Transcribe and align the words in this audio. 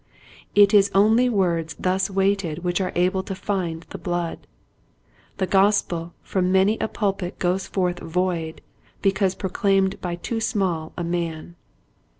It 0.55 0.73
is 0.73 0.89
only 0.95 1.29
words 1.29 1.75
thus 1.77 2.09
weighted 2.09 2.63
which 2.63 2.81
are 2.81 2.91
able 2.95 3.21
to 3.21 3.35
find 3.35 3.83
the 3.91 3.99
blood. 3.99 4.47
The 5.37 5.45
Gospel 5.45 6.15
from 6.23 6.51
many 6.51 6.75
a 6.79 6.87
pulpit 6.87 7.37
goes 7.37 7.67
forth 7.67 7.99
void 7.99 8.61
because 9.03 9.35
proclaimed 9.35 10.01
by 10.01 10.15
too 10.15 10.39
small 10.41 10.91
a 10.97 11.03
man. 11.03 11.55